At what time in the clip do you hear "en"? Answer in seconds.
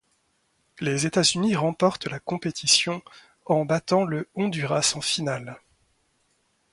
3.45-3.65, 4.95-5.01